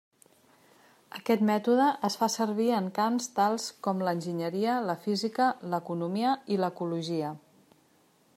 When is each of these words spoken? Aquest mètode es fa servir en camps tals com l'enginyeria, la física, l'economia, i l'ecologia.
Aquest 1.17 1.43
mètode 1.49 1.89
es 2.09 2.15
fa 2.21 2.29
servir 2.35 2.71
en 2.79 2.89
camps 2.95 3.29
tals 3.41 3.69
com 3.89 4.03
l'enginyeria, 4.09 4.79
la 4.89 4.99
física, 5.07 5.53
l'economia, 5.75 6.37
i 6.57 6.63
l'ecologia. 6.65 7.33